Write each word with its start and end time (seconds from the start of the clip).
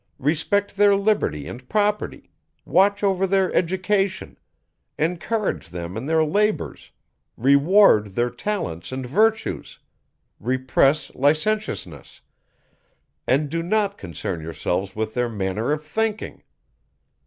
Respect 0.17 0.77
their 0.77 0.95
liberty 0.95 1.45
and 1.47 1.69
property, 1.69 2.31
watch 2.65 3.03
over 3.03 3.27
their 3.27 3.53
education, 3.53 4.35
encourage 4.97 5.69
them 5.69 5.95
in 5.95 6.05
their 6.05 6.25
labours, 6.25 6.89
reward 7.37 8.15
their 8.15 8.31
talents 8.31 8.91
and 8.91 9.05
virtues, 9.05 9.77
repress 10.39 11.13
licentiousness; 11.13 12.19
and 13.27 13.47
do 13.47 13.61
not 13.61 13.99
concern 13.99 14.41
yourselves 14.41 14.95
with 14.95 15.13
their 15.13 15.29
manner 15.29 15.71
of 15.71 15.83
thinking. 15.83 16.41